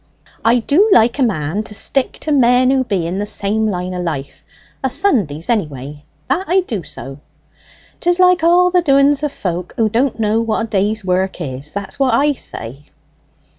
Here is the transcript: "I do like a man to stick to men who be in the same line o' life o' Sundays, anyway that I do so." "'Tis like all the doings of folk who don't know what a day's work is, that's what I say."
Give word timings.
"I 0.43 0.57
do 0.57 0.89
like 0.91 1.19
a 1.19 1.21
man 1.21 1.61
to 1.61 1.75
stick 1.75 2.13
to 2.21 2.31
men 2.31 2.71
who 2.71 2.83
be 2.83 3.05
in 3.05 3.19
the 3.19 3.27
same 3.27 3.67
line 3.67 3.93
o' 3.93 4.01
life 4.01 4.43
o' 4.83 4.87
Sundays, 4.89 5.47
anyway 5.47 6.03
that 6.27 6.45
I 6.49 6.61
do 6.61 6.81
so." 6.81 7.19
"'Tis 7.99 8.17
like 8.17 8.43
all 8.43 8.71
the 8.71 8.81
doings 8.81 9.21
of 9.21 9.31
folk 9.31 9.75
who 9.77 9.89
don't 9.89 10.19
know 10.19 10.41
what 10.41 10.61
a 10.61 10.67
day's 10.67 11.05
work 11.05 11.39
is, 11.39 11.71
that's 11.71 11.99
what 11.99 12.15
I 12.15 12.31
say." 12.33 12.85